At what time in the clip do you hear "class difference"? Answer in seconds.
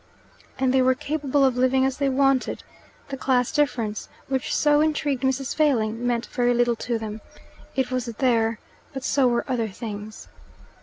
3.17-4.09